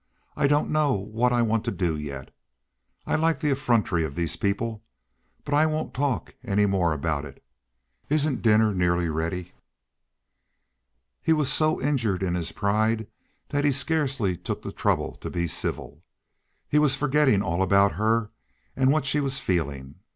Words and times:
I 0.35 0.47
don't 0.47 0.71
know 0.71 0.93
what 0.95 1.31
I 1.31 1.43
want 1.43 1.63
to 1.65 1.69
do 1.69 1.95
yet. 1.95 2.33
I 3.05 3.13
like 3.13 3.39
the 3.39 3.51
effrontery 3.51 4.03
of 4.03 4.15
these 4.15 4.35
people! 4.35 4.81
But 5.45 5.53
I 5.53 5.67
won't 5.67 5.93
talk 5.93 6.33
any 6.43 6.65
more 6.65 6.91
about 6.91 7.23
it; 7.23 7.43
isn't 8.09 8.41
dinner 8.41 8.73
nearly 8.73 9.09
ready?" 9.09 9.53
He 11.21 11.33
was 11.33 11.53
so 11.53 11.79
injured 11.79 12.23
in 12.23 12.33
his 12.33 12.51
pride 12.51 13.05
that 13.49 13.63
he 13.63 13.69
scarcely 13.71 14.35
took 14.35 14.63
the 14.63 14.71
trouble 14.71 15.13
to 15.17 15.29
be 15.29 15.45
civil. 15.45 16.03
He 16.67 16.79
was 16.79 16.95
forgetting 16.95 17.43
all 17.43 17.61
about 17.61 17.91
her 17.91 18.31
and 18.75 18.91
what 18.91 19.05
she 19.05 19.19
was 19.19 19.37
feeling. 19.37 19.99